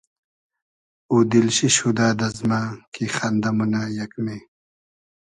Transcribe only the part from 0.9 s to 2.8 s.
او دیل شی شودۂ دئزمۂ